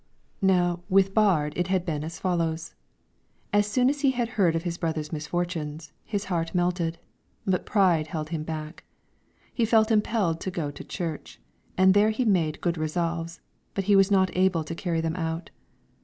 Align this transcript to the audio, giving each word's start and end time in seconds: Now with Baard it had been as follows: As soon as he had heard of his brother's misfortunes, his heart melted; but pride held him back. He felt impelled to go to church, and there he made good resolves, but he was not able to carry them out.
Now 0.41 0.81
with 0.89 1.13
Baard 1.13 1.53
it 1.55 1.67
had 1.67 1.85
been 1.85 2.03
as 2.03 2.17
follows: 2.17 2.73
As 3.53 3.67
soon 3.67 3.87
as 3.87 4.01
he 4.01 4.09
had 4.09 4.29
heard 4.29 4.55
of 4.55 4.63
his 4.63 4.79
brother's 4.79 5.13
misfortunes, 5.13 5.91
his 6.03 6.25
heart 6.25 6.55
melted; 6.55 6.97
but 7.45 7.67
pride 7.67 8.07
held 8.07 8.29
him 8.29 8.41
back. 8.41 8.83
He 9.53 9.63
felt 9.63 9.91
impelled 9.91 10.39
to 10.41 10.49
go 10.49 10.71
to 10.71 10.83
church, 10.83 11.39
and 11.77 11.93
there 11.93 12.09
he 12.09 12.25
made 12.25 12.61
good 12.61 12.79
resolves, 12.79 13.41
but 13.75 13.83
he 13.83 13.95
was 13.95 14.09
not 14.09 14.35
able 14.35 14.63
to 14.63 14.73
carry 14.73 15.01
them 15.01 15.15
out. 15.15 15.51